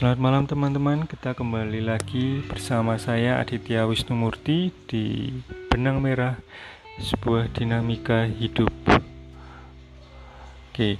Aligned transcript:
Selamat 0.00 0.16
malam 0.16 0.48
teman-teman, 0.48 1.04
kita 1.04 1.36
kembali 1.36 1.84
lagi 1.84 2.40
bersama 2.48 2.96
saya 2.96 3.36
Aditya 3.36 3.84
Wisnumurti 3.84 4.72
di 4.88 5.28
Benang 5.68 6.00
Merah, 6.00 6.40
sebuah 6.96 7.52
dinamika 7.52 8.24
hidup. 8.24 8.72
Oke, 10.72 10.96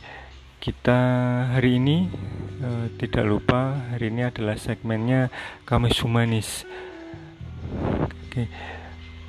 kita 0.60 1.00
hari 1.48 1.80
ini 1.80 2.12
eh, 2.60 2.92
tidak 3.00 3.24
lupa 3.24 3.88
hari 3.88 4.12
ini 4.12 4.28
adalah 4.28 4.60
segmennya 4.60 5.32
Kamis 5.64 5.96
Humanis. 6.04 6.68
Oke, 8.28 8.52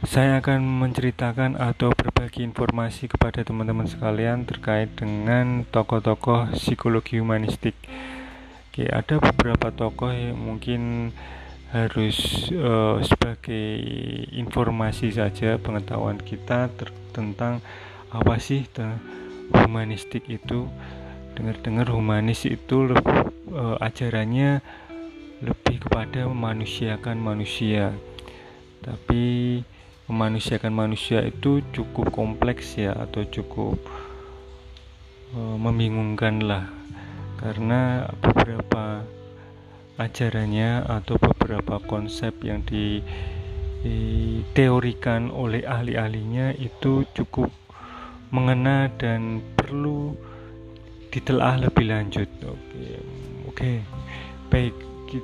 saya 0.03 0.43
akan 0.43 0.67
menceritakan 0.83 1.55
atau 1.55 1.95
berbagi 1.95 2.43
informasi 2.43 3.07
kepada 3.07 3.47
teman-teman 3.47 3.87
sekalian 3.87 4.43
terkait 4.43 4.91
dengan 4.99 5.63
tokoh-tokoh 5.63 6.59
psikologi 6.59 7.23
humanistik. 7.23 7.79
Oke, 8.71 8.87
ada 8.87 9.19
beberapa 9.19 9.67
tokoh 9.67 10.15
yang 10.15 10.39
mungkin 10.39 11.11
harus 11.75 12.47
uh, 12.55 13.03
sebagai 13.03 13.67
informasi 14.31 15.11
saja 15.11 15.59
pengetahuan 15.59 16.15
kita 16.15 16.71
tentang 17.11 17.59
apa 18.15 18.39
sih 18.39 18.63
humanistik 19.51 20.23
itu. 20.31 20.71
Dengar-dengar 21.35 21.91
humanis 21.91 22.47
itu 22.47 22.95
uh, 23.51 23.75
ajarannya 23.83 24.63
lebih 25.43 25.83
kepada 25.83 26.31
memanusiakan 26.31 27.19
manusia. 27.19 27.91
Tapi 28.87 29.59
memanusiakan 30.07 30.71
manusia 30.71 31.19
itu 31.27 31.59
cukup 31.75 32.15
kompleks 32.15 32.79
ya 32.79 32.95
atau 32.95 33.27
cukup 33.27 33.75
uh, 35.35 35.59
membingungkan 35.59 36.39
lah 36.39 36.80
karena 37.41 38.05
beberapa 38.21 39.01
ajarannya 39.97 40.85
atau 40.85 41.17
beberapa 41.17 41.81
konsep 41.89 42.37
yang 42.45 42.61
diteorikan 43.81 45.33
oleh 45.33 45.65
ahli-ahlinya 45.65 46.53
itu 46.57 47.05
cukup 47.17 47.49
mengena 48.31 48.87
dan 48.95 49.41
perlu 49.57 50.15
ditelaah 51.11 51.67
lebih 51.67 51.91
lanjut. 51.91 52.29
Oke, 52.47 52.87
oke, 53.51 53.83
baik, 54.47 54.73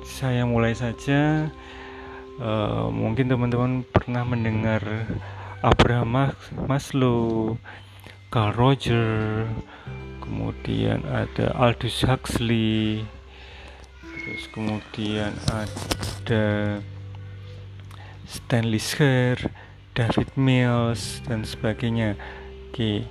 saya 0.04 0.44
mulai 0.44 0.76
saja. 0.76 1.48
Uh, 2.38 2.86
mungkin 2.94 3.26
teman-teman 3.26 3.82
pernah 3.90 4.22
mendengar 4.22 4.78
Abraham 5.64 6.30
Maslow, 6.70 7.58
Carl 8.30 8.54
Roger, 8.54 9.42
kemudian 10.28 11.00
ada 11.08 11.56
Aldous 11.56 12.04
Huxley. 12.04 13.00
Terus 14.04 14.44
kemudian 14.52 15.32
ada 15.48 16.44
Stanley 18.28 18.76
Scher 18.76 19.48
David 19.96 20.28
Mills 20.36 21.24
dan 21.24 21.48
sebagainya. 21.48 22.20
Oke 22.68 23.08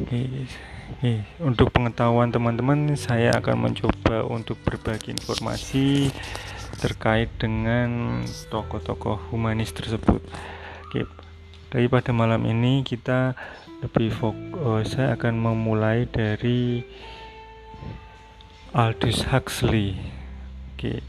oke. 0.00 0.20
Untuk 1.44 1.68
pengetahuan 1.68 2.32
teman-teman 2.32 2.96
saya 2.96 3.36
akan 3.36 3.68
mencoba 3.68 4.24
untuk 4.24 4.56
berbagi 4.64 5.12
informasi 5.12 6.08
terkait 6.80 7.28
dengan 7.36 8.24
tokoh-tokoh 8.48 9.20
humanis 9.28 9.70
tersebut. 9.76 10.24
Oke 10.88 11.04
daripada 11.74 12.14
malam 12.14 12.46
ini 12.46 12.86
kita 12.86 13.34
lebih 13.82 14.14
fokus 14.14 14.94
saya 14.94 15.18
akan 15.18 15.34
memulai 15.42 16.06
dari 16.06 16.86
Aldous 18.70 19.26
Huxley. 19.26 19.98
Oke 20.70 21.02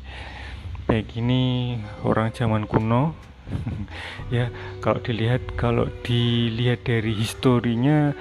baik 0.89 1.13
ini 1.21 1.77
orang 2.01 2.33
zaman 2.33 2.65
kuno. 2.65 3.13
Ya 4.33 4.49
kalau 4.81 4.97
dilihat 5.05 5.53
kalau 5.53 5.85
dilihat 6.01 6.81
dari 6.81 7.13
historinya 7.13 8.17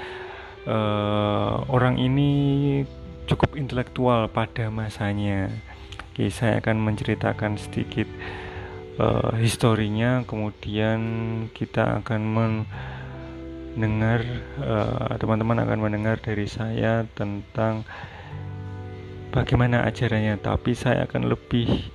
uh, 0.68 1.64
orang 1.72 1.96
ini 1.96 2.28
cukup 3.24 3.56
intelektual 3.56 4.28
pada 4.28 4.68
masanya. 4.68 5.48
Oke 6.12 6.28
saya 6.28 6.60
akan 6.60 6.92
menceritakan 6.92 7.56
sedikit 7.56 8.04
uh, 8.98 9.32
historinya 9.38 10.22
kemudian 10.26 11.00
kita 11.50 12.02
akan 12.02 12.20
men 12.22 12.54
dengar 13.74 14.22
eh, 14.62 15.14
teman-teman 15.18 15.58
uh, 15.58 15.64
akan 15.66 15.78
mendengar 15.82 16.22
dari 16.22 16.46
saya 16.46 17.02
tentang 17.18 17.82
bagaimana 19.34 19.82
ajarannya. 19.90 20.38
Tapi 20.38 20.78
saya 20.78 21.10
akan 21.10 21.26
lebih 21.26 21.90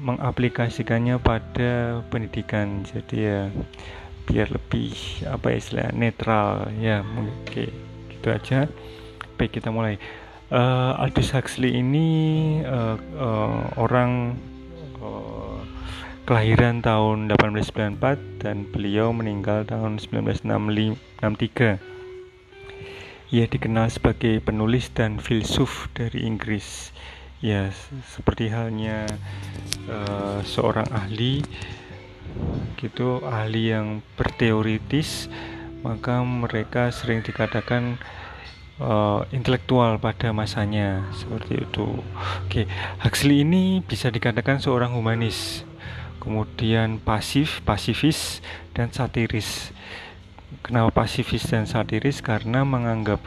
mengaplikasikannya 0.00 1.20
pada 1.20 2.00
pendidikan. 2.08 2.82
Jadi 2.88 3.16
ya 3.20 3.52
biar 4.24 4.48
lebih 4.48 4.96
apa 5.28 5.52
ya 5.52 5.56
istilah 5.60 5.88
netral. 5.92 6.72
Ya 6.80 7.04
oke 7.04 7.68
gitu 8.16 8.28
aja. 8.32 8.64
Baik 9.36 9.60
kita 9.60 9.68
mulai. 9.68 10.00
Uh, 10.52 10.94
Aldous 11.00 11.34
Huxley 11.34 11.72
ini 11.80 12.06
uh, 12.68 12.94
uh, 13.16 13.64
orang 13.80 14.38
uh, 15.00 15.33
kelahiran 16.24 16.80
tahun 16.80 17.28
1894 17.36 18.40
dan 18.40 18.64
beliau 18.72 19.12
meninggal 19.12 19.68
tahun 19.68 20.00
1963. 20.00 21.76
Ia 23.28 23.44
dikenal 23.44 23.92
sebagai 23.92 24.40
penulis 24.40 24.88
dan 24.88 25.20
filsuf 25.20 25.92
dari 25.92 26.24
Inggris. 26.24 26.96
Ya, 27.44 27.68
seperti 28.08 28.48
halnya 28.48 29.04
uh, 29.84 30.40
seorang 30.48 30.88
ahli 30.96 31.44
gitu, 32.80 33.20
ahli 33.20 33.76
yang 33.76 34.00
berteoritis, 34.16 35.28
maka 35.84 36.24
mereka 36.24 36.88
sering 36.88 37.20
dikatakan 37.20 38.00
uh, 38.80 39.28
intelektual 39.28 40.00
pada 40.00 40.32
masanya 40.32 41.04
seperti 41.12 41.68
itu. 41.68 42.00
Oke, 42.48 42.64
Huxley 43.04 43.44
ini 43.44 43.84
bisa 43.84 44.08
dikatakan 44.08 44.64
seorang 44.64 44.96
humanis 44.96 45.68
kemudian 46.24 46.98
pasif, 46.98 47.60
pasifis, 47.62 48.40
dan 48.72 48.88
satiris. 48.90 49.70
Kenapa 50.64 51.04
pasifis 51.04 51.44
dan 51.44 51.68
satiris? 51.68 52.24
Karena 52.24 52.64
menganggap 52.64 53.20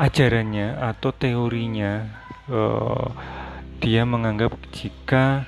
ajarannya 0.00 0.80
atau 0.80 1.12
teorinya 1.12 2.08
uh, 2.48 3.12
dia 3.78 4.02
menganggap 4.08 4.56
jika 4.72 5.44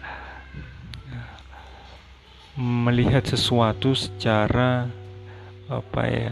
melihat 2.58 3.24
sesuatu 3.24 3.94
secara 3.96 4.90
apa 5.70 6.02
ya 6.10 6.30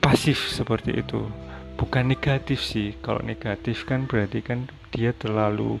pasif 0.00 0.48
seperti 0.48 1.04
itu 1.04 1.28
bukan 1.76 2.08
negatif 2.08 2.64
sih 2.64 2.96
kalau 3.04 3.20
negatif 3.20 3.84
kan 3.84 4.08
berarti 4.08 4.40
kan 4.40 4.68
dia 4.88 5.12
terlalu 5.12 5.78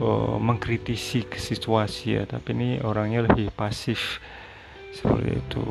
uh, 0.00 0.40
mengkritisi 0.40 1.26
situasi 1.30 2.18
ya 2.18 2.26
tapi 2.26 2.52
ini 2.56 2.80
orangnya 2.82 3.22
lebih 3.26 3.50
pasif 3.54 4.18
seperti 4.94 5.38
itu. 5.38 5.64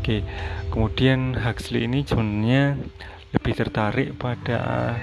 Oke 0.00 0.24
kemudian 0.68 1.34
Huxley 1.36 1.84
ini 1.88 2.04
sebenarnya 2.04 2.76
lebih 3.34 3.54
tertarik 3.56 4.14
pada 4.14 4.94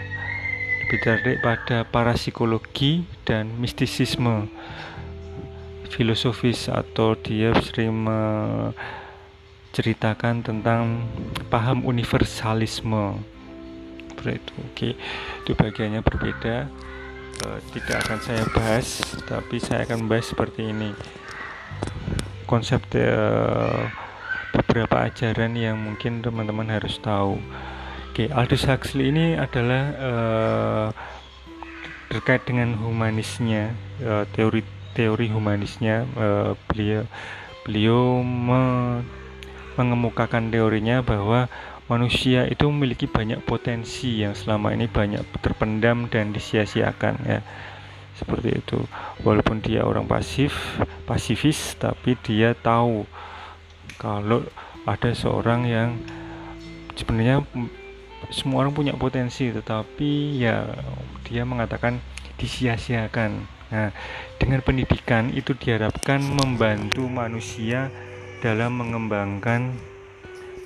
lebih 0.85 0.99
tertarik 1.03 1.41
pada 1.43 1.83
parapsikologi 1.85 3.03
dan 3.27 3.59
mistisisme. 3.59 4.47
Filosofis 5.91 6.71
atau 6.71 7.19
dia 7.19 7.51
sering 7.59 8.07
menceritakan 8.07 10.39
tentang 10.39 11.03
paham 11.51 11.83
universalisme. 11.83 13.19
Seperti 14.07 14.39
itu 14.39 14.55
oke. 14.55 14.95
Itu 15.43 15.51
bagiannya 15.59 15.99
berbeda 15.99 16.71
uh, 17.45 17.59
tidak 17.73 18.05
akan 18.05 18.19
saya 18.21 18.43
bahas 18.53 19.01
tapi 19.25 19.57
saya 19.57 19.85
akan 19.85 20.09
bahas 20.09 20.29
seperti 20.29 20.69
ini. 20.69 20.93
Konsep 22.45 22.83
uh, 22.97 23.87
beberapa 24.51 25.07
ajaran 25.07 25.55
yang 25.55 25.79
mungkin 25.79 26.19
teman-teman 26.19 26.67
harus 26.67 26.99
tahu. 26.99 27.39
Oke, 28.11 28.27
Aldous 28.27 28.67
Huxley 28.67 29.07
ini 29.07 29.39
adalah 29.39 29.83
uh, 29.95 30.87
terkait 32.11 32.43
dengan 32.43 32.75
humanisnya, 32.75 33.71
uh, 34.03 34.27
teori 34.35 34.67
teori 34.91 35.31
humanisnya, 35.31 36.03
uh, 36.19 36.51
beliau 36.67 37.07
beliau 37.63 38.19
me, 38.19 38.99
mengemukakan 39.79 40.51
teorinya 40.51 40.99
bahwa 40.99 41.47
manusia 41.91 42.47
itu 42.47 42.71
memiliki 42.71 43.03
banyak 43.03 43.43
potensi 43.43 44.23
yang 44.23 44.31
selama 44.31 44.71
ini 44.71 44.87
banyak 44.87 45.27
terpendam 45.43 46.07
dan 46.07 46.31
disia-siakan 46.31 47.19
ya 47.27 47.43
seperti 48.15 48.63
itu 48.63 48.79
walaupun 49.27 49.59
dia 49.59 49.83
orang 49.83 50.07
pasif 50.07 50.55
pasifis 51.03 51.75
tapi 51.75 52.15
dia 52.23 52.55
tahu 52.55 53.03
kalau 53.99 54.47
ada 54.87 55.11
seorang 55.11 55.67
yang 55.67 55.99
sebenarnya 56.95 57.43
semua 58.31 58.63
orang 58.63 58.71
punya 58.71 58.95
potensi 58.95 59.51
tetapi 59.51 60.39
ya 60.39 60.71
dia 61.27 61.43
mengatakan 61.43 61.99
disia-siakan. 62.41 63.45
Nah, 63.71 63.93
dengan 64.35 64.59
pendidikan 64.65 65.31
itu 65.31 65.55
diharapkan 65.55 66.19
membantu 66.19 67.07
manusia 67.07 67.87
dalam 68.43 68.81
mengembangkan 68.81 69.90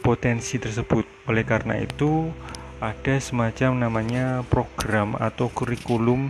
potensi 0.05 0.61
tersebut. 0.61 1.09
Oleh 1.25 1.41
karena 1.41 1.81
itu, 1.81 2.29
ada 2.77 3.17
semacam 3.17 3.89
namanya 3.89 4.45
program 4.45 5.17
atau 5.17 5.49
kurikulum 5.49 6.29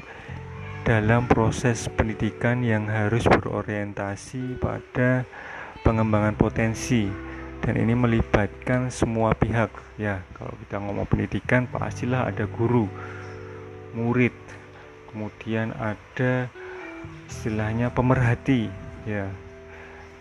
dalam 0.87 1.27
proses 1.27 1.91
pendidikan 1.91 2.63
yang 2.63 2.87
harus 2.87 3.27
berorientasi 3.27 4.55
pada 4.63 5.27
pengembangan 5.83 6.39
potensi. 6.39 7.11
Dan 7.59 7.75
ini 7.75 7.91
melibatkan 7.91 8.87
semua 8.87 9.35
pihak. 9.35 9.67
Ya 9.99 10.23
kalau 10.39 10.55
kita 10.63 10.79
ngomong 10.79 11.09
pendidikan 11.11 11.67
pastilah 11.67 12.31
ada 12.31 12.47
guru 12.47 12.87
murid 13.95 14.35
kemudian 15.11 15.75
ada 15.75 16.47
istilahnya 17.27 17.91
pemerhati. 17.91 18.71
Ya 19.03 19.27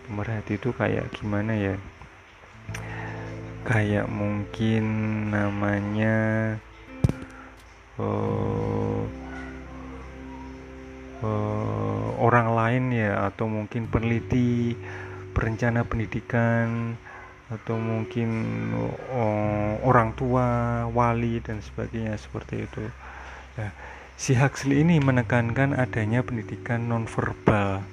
pemerhati 0.09 0.57
itu 0.57 0.73
kayak 0.73 1.13
gimana 1.15 1.53
ya 1.53 1.75
kayak 3.65 4.05
mungkin 4.05 4.85
namanya 5.33 6.17
uh, 7.97 9.01
uh, 11.25 12.07
orang 12.21 12.47
lain 12.53 12.83
ya 12.93 13.25
atau 13.27 13.49
mungkin 13.49 13.89
peneliti 13.89 14.77
perencana 15.33 15.81
pendidikan 15.83 16.95
atau 17.45 17.77
mungkin 17.77 18.29
uh, 19.13 19.77
orang 19.85 20.17
tua, 20.17 20.45
wali 20.89 21.37
dan 21.41 21.61
sebagainya 21.61 22.17
seperti 22.17 22.65
itu. 22.65 22.85
Nah, 23.61 23.69
si 24.17 24.33
Huxley 24.33 24.81
ini 24.81 24.97
menekankan 24.97 25.77
adanya 25.77 26.25
pendidikan 26.25 26.89
nonverbal 26.89 27.85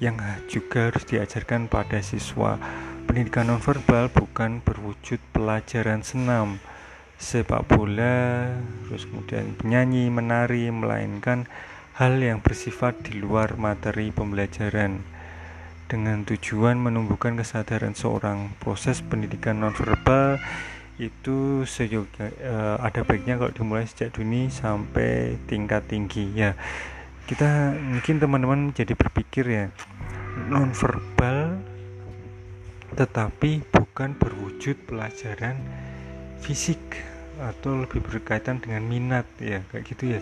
yang 0.00 0.16
juga 0.48 0.88
harus 0.88 1.04
diajarkan 1.04 1.68
pada 1.68 2.00
siswa. 2.00 2.56
Pendidikan 3.06 3.48
nonverbal 3.48 4.10
bukan 4.10 4.60
berwujud 4.60 5.22
pelajaran 5.30 6.02
senam 6.02 6.58
sepak 7.16 7.64
bola, 7.64 8.52
terus 8.84 9.08
kemudian 9.08 9.56
menyanyi, 9.64 10.12
menari, 10.12 10.68
melainkan 10.68 11.48
hal 11.96 12.20
yang 12.20 12.44
bersifat 12.44 13.00
di 13.06 13.16
luar 13.16 13.56
materi 13.56 14.12
pembelajaran. 14.12 15.00
Dengan 15.86 16.26
tujuan 16.26 16.76
menumbuhkan 16.82 17.38
kesadaran 17.38 17.94
seorang 17.94 18.52
proses 18.58 19.00
pendidikan 19.06 19.62
nonverbal 19.62 20.36
itu 20.98 21.62
seyoga, 21.62 22.26
uh, 22.42 22.76
ada 22.82 23.06
baiknya 23.06 23.38
kalau 23.38 23.54
dimulai 23.54 23.86
sejak 23.86 24.12
dini 24.18 24.50
sampai 24.50 25.38
tingkat 25.46 25.86
tinggi. 25.86 26.34
Ya 26.34 26.58
kita 27.30 27.74
mungkin 27.74 28.18
teman-teman 28.18 28.74
jadi 28.74 28.98
berpikir 28.98 29.44
ya 29.46 29.64
nonverbal 30.50 31.58
tetapi 32.94 33.66
bukan 33.74 34.14
berwujud 34.14 34.78
pelajaran 34.86 35.58
fisik 36.38 36.78
atau 37.42 37.84
lebih 37.84 38.00
berkaitan 38.04 38.62
dengan 38.62 38.86
minat 38.86 39.26
ya 39.42 39.66
kayak 39.74 39.84
gitu 39.90 40.04
ya. 40.16 40.20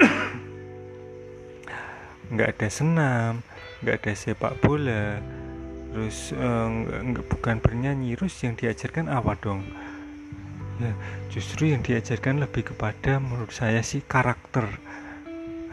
Nggak 2.32 2.48
ada 2.56 2.68
senam 2.72 3.44
nggak 3.82 3.98
ada 3.98 4.12
sepak 4.14 4.54
bola 4.62 5.18
terus 5.90 6.30
eh, 6.32 6.68
nggak 7.02 7.26
bukan 7.28 7.58
bernyanyi 7.58 8.14
terus 8.14 8.38
yang 8.40 8.54
diajarkan 8.54 9.10
apa 9.10 9.34
dong? 9.36 9.66
Ya 10.80 10.94
justru 11.28 11.74
yang 11.74 11.84
diajarkan 11.84 12.40
lebih 12.40 12.72
kepada 12.72 13.20
menurut 13.20 13.52
saya 13.52 13.84
sih 13.84 14.00
karakter. 14.00 14.64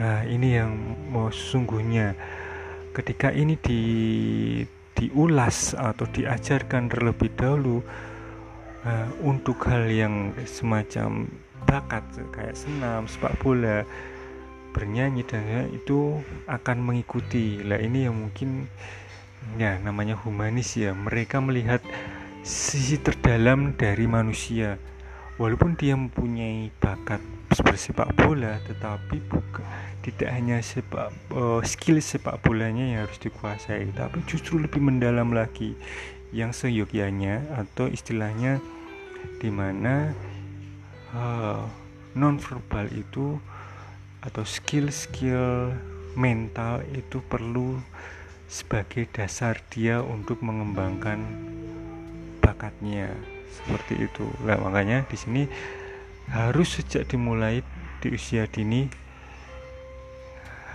Nah 0.02 0.28
ini 0.28 0.60
yang 0.60 0.74
mau 1.14 1.32
sesungguhnya. 1.32 2.18
Ketika 2.90 3.32
ini 3.32 3.56
di 3.56 3.82
diulas 5.00 5.72
atau 5.72 6.04
diajarkan 6.12 6.92
terlebih 6.92 7.32
dahulu 7.40 7.80
uh, 8.84 9.08
untuk 9.24 9.64
hal 9.64 9.88
yang 9.88 10.36
semacam 10.44 11.32
bakat 11.64 12.04
kayak 12.36 12.60
senam 12.60 13.08
sepak 13.08 13.40
bola 13.40 13.88
bernyanyi 14.76 15.26
dan 15.26 15.44
ya, 15.48 15.62
itu 15.72 16.20
akan 16.46 16.78
mengikuti. 16.84 17.60
Lah 17.64 17.82
ini 17.82 18.06
yang 18.06 18.16
mungkin 18.20 18.70
ya 19.58 19.82
namanya 19.82 20.20
humanis 20.20 20.78
ya. 20.78 20.94
Mereka 20.94 21.42
melihat 21.42 21.82
sisi 22.46 23.02
terdalam 23.02 23.74
dari 23.76 24.06
manusia. 24.06 24.78
Walaupun 25.40 25.80
dia 25.80 25.96
mempunyai 25.96 26.68
bakat 26.84 27.24
bersepak 27.50 28.14
bola 28.14 28.62
tetapi 28.70 29.18
bukan 29.26 29.66
tidak 30.06 30.30
hanya 30.32 30.62
sepak 30.62 31.10
uh, 31.34 31.60
skill 31.66 31.98
sepak 31.98 32.38
bolanya 32.46 32.86
yang 32.86 33.00
harus 33.10 33.18
dikuasai 33.18 33.90
tapi 33.98 34.22
justru 34.30 34.62
lebih 34.62 34.80
mendalam 34.80 35.34
lagi 35.34 35.74
yang 36.30 36.54
seyogyanya 36.54 37.42
atau 37.58 37.90
istilahnya 37.90 38.62
di 39.42 39.50
mana 39.50 40.14
uh, 41.14 41.66
nonverbal 42.14 42.86
itu 42.94 43.42
atau 44.20 44.44
skill-skill 44.44 45.72
mental 46.14 46.84
itu 46.92 47.24
perlu 47.24 47.80
sebagai 48.50 49.08
dasar 49.14 49.62
dia 49.72 50.02
untuk 50.02 50.42
mengembangkan 50.42 51.22
bakatnya 52.42 53.14
seperti 53.54 54.10
itu. 54.10 54.26
Nah, 54.44 54.58
makanya 54.58 55.06
di 55.06 55.16
sini 55.16 55.44
harus 56.30 56.78
sejak 56.78 57.10
dimulai 57.10 57.66
di 58.00 58.14
usia 58.14 58.46
dini 58.46 58.88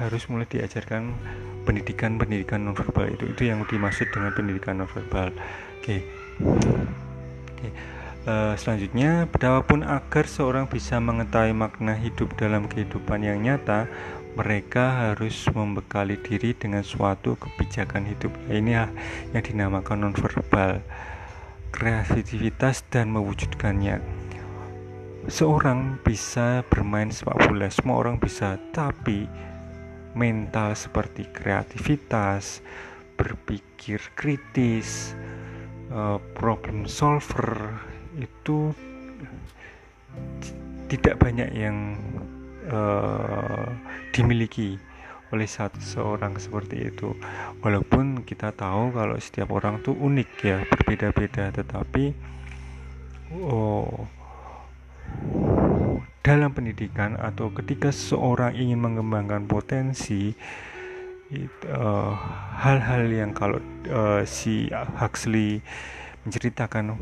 harus 0.02 0.26
mulai 0.26 0.46
diajarkan 0.50 1.14
pendidikan-pendidikan 1.62 2.66
nonverbal 2.66 3.14
itu 3.14 3.30
itu 3.30 3.42
yang 3.46 3.62
dimaksud 3.62 4.10
dengan 4.10 4.34
pendidikan 4.34 4.82
nonverbal. 4.82 5.30
Oke. 5.78 6.02
Oke. 7.54 7.68
Uh, 8.24 8.56
selanjutnya, 8.56 9.28
betapapun 9.28 9.84
agar 9.84 10.24
seorang 10.24 10.64
bisa 10.64 10.96
mengetahui 10.96 11.52
makna 11.52 11.92
hidup 11.92 12.32
dalam 12.40 12.64
kehidupan 12.64 13.20
yang 13.20 13.44
nyata, 13.44 13.84
mereka 14.32 15.12
harus 15.12 15.44
membekali 15.52 16.16
diri 16.16 16.56
dengan 16.56 16.80
suatu 16.80 17.36
kebijakan 17.36 18.08
hidup. 18.08 18.32
Nah, 18.48 18.56
ini 18.56 18.72
yang 19.36 19.44
dinamakan 19.44 20.08
nonverbal, 20.08 20.80
kreativitas 21.68 22.82
dan 22.88 23.12
mewujudkannya. 23.12 24.23
Seorang 25.24 26.04
bisa 26.04 26.60
bermain 26.68 27.08
sepak 27.08 27.48
bola, 27.48 27.72
semua 27.72 27.96
orang 28.04 28.20
bisa, 28.20 28.60
tapi 28.76 29.24
mental 30.12 30.76
seperti 30.76 31.24
kreativitas, 31.32 32.60
berpikir 33.16 34.04
kritis, 34.12 35.16
uh, 35.88 36.20
problem 36.36 36.84
solver 36.84 37.72
itu 38.20 38.76
tidak 40.92 41.16
banyak 41.16 41.50
yang 41.56 41.96
uh, 42.68 43.64
dimiliki 44.12 44.76
oleh 45.32 45.48
satu 45.48 45.80
seorang 45.80 46.36
seperti 46.36 46.92
itu. 46.92 47.16
Walaupun 47.64 48.28
kita 48.28 48.52
tahu 48.52 48.92
kalau 48.92 49.16
setiap 49.16 49.56
orang 49.56 49.80
tuh 49.80 49.96
unik 49.96 50.30
ya 50.44 50.62
berbeda-beda 50.68 51.48
tetapi 51.48 52.12
oh 53.40 54.04
dalam 56.24 56.56
pendidikan 56.56 57.20
atau 57.20 57.52
ketika 57.52 57.92
seorang 57.92 58.56
ingin 58.56 58.80
mengembangkan 58.80 59.44
potensi 59.44 60.32
eh, 61.28 62.14
hal-hal 62.64 63.04
uh, 63.04 63.12
yang 63.12 63.36
kalau 63.36 63.60
uh, 63.92 64.24
si 64.24 64.72
Huxley 64.72 65.60
menceritakan 66.24 66.96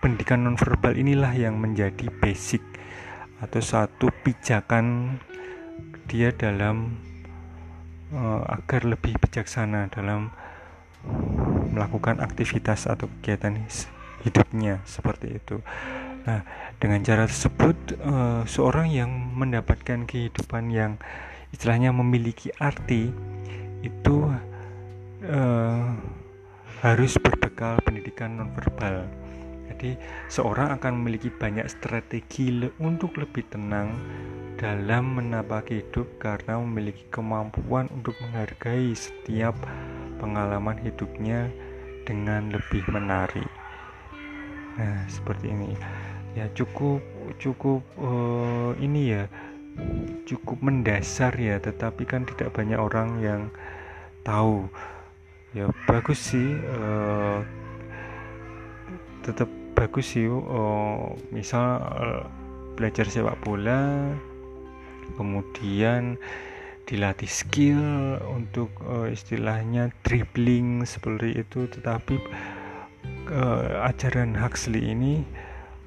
pendidikan 0.00 0.48
nonverbal 0.48 0.96
inilah 0.96 1.36
yang 1.36 1.60
menjadi 1.60 2.08
basic 2.24 2.64
atau 3.44 3.60
satu 3.60 4.08
pijakan 4.24 5.20
dia 6.08 6.32
dalam 6.32 6.96
uh, 8.16 8.48
agar 8.48 8.88
lebih 8.88 9.20
bijaksana 9.20 9.92
dalam 9.92 10.32
melakukan 11.68 12.24
aktivitas 12.24 12.88
atau 12.88 13.12
kegiatan 13.20 13.60
hidupnya 14.24 14.80
seperti 14.88 15.36
itu. 15.36 15.60
Nah, 16.24 16.40
dengan 16.80 17.04
cara 17.04 17.28
tersebut 17.28 17.76
uh, 18.00 18.42
seorang 18.48 18.88
yang 18.88 19.10
mendapatkan 19.36 20.08
kehidupan 20.08 20.72
yang 20.72 20.96
istilahnya 21.52 21.92
memiliki 21.92 22.48
arti 22.56 23.12
itu 23.84 24.16
uh, 25.28 25.88
harus 26.80 27.12
berbekal 27.20 27.76
pendidikan 27.84 28.40
nonverbal 28.40 29.04
jadi 29.74 29.98
seorang 30.30 30.78
akan 30.78 31.02
memiliki 31.02 31.34
banyak 31.34 31.66
strategi 31.66 32.48
untuk 32.78 33.18
lebih 33.18 33.42
tenang 33.50 33.96
dalam 34.54 35.18
menapak 35.18 35.66
hidup 35.66 36.06
karena 36.22 36.62
memiliki 36.62 37.04
kemampuan 37.10 37.90
untuk 37.90 38.14
menghargai 38.22 38.94
setiap 38.94 39.58
pengalaman 40.22 40.78
hidupnya 40.78 41.50
dengan 42.06 42.54
lebih 42.54 42.86
menarik. 42.86 43.50
Nah, 44.78 45.04
seperti 45.10 45.50
ini. 45.50 45.74
Ya 46.34 46.50
cukup 46.52 47.00
cukup 47.38 47.82
uh, 47.98 48.74
ini 48.78 49.14
ya 49.14 49.24
cukup 50.26 50.62
mendasar 50.62 51.34
ya 51.38 51.58
tetapi 51.58 52.06
kan 52.06 52.26
tidak 52.26 52.54
banyak 52.54 52.78
orang 52.78 53.22
yang 53.22 53.42
tahu. 54.26 54.66
Ya 55.54 55.70
bagus 55.86 56.34
sih 56.34 56.58
uh, 56.58 57.42
tetap 59.22 59.46
bagus 59.78 60.14
sih 60.14 60.26
uh, 60.26 61.14
misal 61.30 61.82
uh, 61.82 62.22
belajar 62.74 63.06
sepak 63.06 63.38
bola 63.42 64.10
kemudian 65.14 66.18
dilatih 66.84 67.30
skill 67.30 67.80
untuk 68.28 68.68
uh, 68.84 69.08
istilahnya 69.08 69.88
dribbling 70.04 70.84
seperti 70.84 71.40
itu 71.40 71.64
tetapi 71.70 72.20
uh, 73.32 73.88
ajaran 73.88 74.36
Huxley 74.36 74.92
ini 74.92 75.24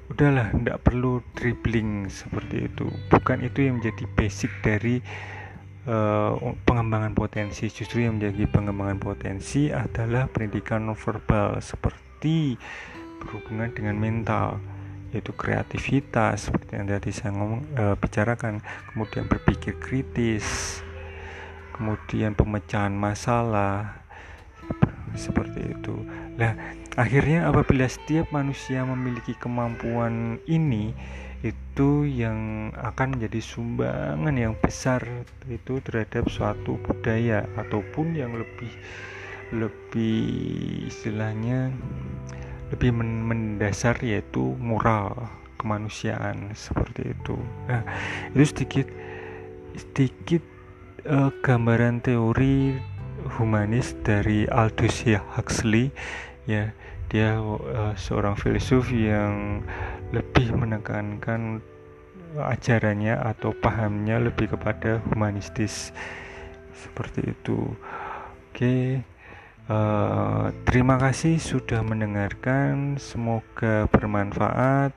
udahlah 0.08 0.52
tidak 0.52 0.78
perlu 0.84 1.20
dribbling 1.36 2.08
seperti 2.08 2.68
itu. 2.68 2.88
Bukan 3.12 3.44
itu 3.44 3.68
yang 3.68 3.80
menjadi 3.80 4.04
basic 4.16 4.50
dari 4.64 5.00
uh, 5.88 6.36
pengembangan 6.64 7.12
potensi. 7.12 7.68
Justru 7.68 8.04
yang 8.04 8.20
menjadi 8.20 8.48
pengembangan 8.48 8.98
potensi 8.98 9.68
adalah 9.68 10.26
pendidikan 10.28 10.88
nonverbal 10.88 11.60
seperti 11.60 12.56
berhubungan 13.18 13.70
dengan 13.74 13.96
mental 13.98 14.62
yaitu 15.08 15.32
kreativitas 15.32 16.52
seperti 16.52 16.76
yang 16.76 16.84
tadi 16.84 17.08
saya 17.08 17.32
ngomong 17.32 17.64
e, 17.72 17.84
bicarakan. 17.96 18.60
Kemudian 18.92 19.24
berpikir 19.24 19.80
kritis 19.80 20.78
kemudian 21.78 22.34
pemecahan 22.34 22.90
masalah 22.90 24.02
seperti 25.14 25.78
itu 25.78 26.02
nah 26.38 26.54
akhirnya 26.94 27.50
apabila 27.50 27.90
setiap 27.90 28.30
manusia 28.30 28.86
memiliki 28.86 29.34
kemampuan 29.42 30.38
ini 30.46 30.94
itu 31.42 32.02
yang 32.06 32.70
akan 32.74 33.14
menjadi 33.14 33.38
sumbangan 33.38 34.34
yang 34.34 34.54
besar 34.58 34.98
itu 35.46 35.78
terhadap 35.86 36.26
suatu 36.26 36.78
budaya 36.82 37.46
ataupun 37.54 38.14
yang 38.18 38.34
lebih 38.34 38.70
lebih 39.54 40.18
istilahnya 40.90 41.70
lebih 42.74 42.90
mendasar 43.00 43.96
yaitu 44.02 44.58
moral 44.60 45.30
kemanusiaan 45.58 46.52
seperti 46.52 47.16
itu. 47.16 47.36
Nah, 47.66 47.82
itu 48.36 48.44
sedikit 48.44 48.86
sedikit 49.74 50.42
uh, 51.08 51.32
gambaran 51.42 52.04
teori 52.04 52.76
humanis 53.38 53.96
dari 54.06 54.46
Aldous 54.46 55.02
Huxley 55.34 55.90
ya 56.48 56.72
dia 57.12 57.36
uh, 57.36 57.92
seorang 57.92 58.32
filsuf 58.40 58.88
yang 58.88 59.60
lebih 60.16 60.48
menekankan 60.56 61.60
ajarannya 62.36 63.16
atau 63.20 63.52
pahamnya 63.52 64.16
lebih 64.20 64.56
kepada 64.56 65.04
humanistis 65.12 65.92
seperti 66.72 67.36
itu 67.36 67.76
oke. 68.48 69.04
Uh, 69.68 70.48
terima 70.64 70.96
kasih 70.96 71.36
sudah 71.36 71.84
mendengarkan. 71.84 72.96
Semoga 72.96 73.84
bermanfaat, 73.92 74.96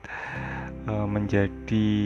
uh, 0.88 1.04
menjadi 1.04 2.00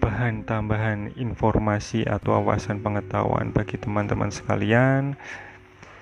bahan 0.00 0.48
tambahan 0.48 1.12
informasi 1.12 2.08
atau 2.08 2.40
wawasan 2.40 2.80
pengetahuan 2.80 3.52
bagi 3.52 3.76
teman-teman 3.76 4.32
sekalian. 4.32 5.12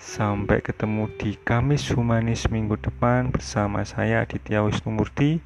Sampai 0.00 0.64
ketemu 0.64 1.12
di 1.20 1.36
Kamis 1.36 1.92
Humanis 1.92 2.48
minggu 2.48 2.80
depan 2.80 3.28
bersama 3.28 3.84
saya 3.84 4.24
Aditya 4.24 4.64
Wisnumurti. 4.64 5.44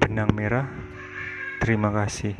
Benang 0.00 0.32
merah. 0.32 0.64
Terima 1.60 1.92
kasih. 1.92 2.32